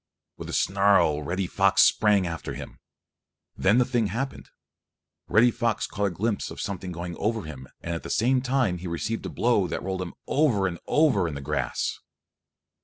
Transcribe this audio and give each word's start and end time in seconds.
With 0.35 0.49
a 0.49 0.53
snarl 0.53 1.21
Reddy 1.21 1.45
Fox 1.45 1.83
sprang 1.83 2.25
after 2.25 2.55
him. 2.55 2.79
Then 3.55 3.77
the 3.77 3.85
thing 3.85 4.07
happened. 4.07 4.49
Reddy 5.27 5.51
Fox 5.51 5.85
caught 5.85 6.05
a 6.07 6.09
glimpse 6.09 6.49
of 6.49 6.59
something 6.59 6.91
going 6.91 7.15
over 7.17 7.43
him 7.43 7.67
and 7.81 7.93
at 7.93 8.01
the 8.01 8.09
same 8.09 8.41
time 8.41 8.79
he 8.79 8.87
received 8.87 9.27
a 9.27 9.29
blow 9.29 9.67
that 9.67 9.83
rolled 9.83 10.01
him 10.01 10.15
over 10.25 10.65
and 10.65 10.79
over 10.87 11.27
in 11.27 11.35
the 11.35 11.39
grass. 11.41 11.99